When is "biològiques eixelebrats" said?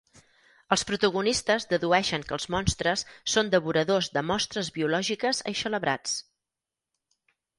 4.79-6.17